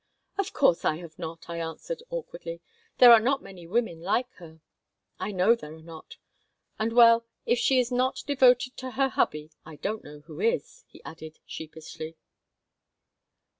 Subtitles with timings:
[0.35, 2.59] "Of course I have not," I answered, awkwardly.
[2.97, 4.59] "There are not many women like her."
[5.19, 6.17] "I know there are not.
[6.79, 10.85] And, well, if she is not devoted to her hubby, I don't know who is,"
[10.87, 12.17] he added, sheepishly.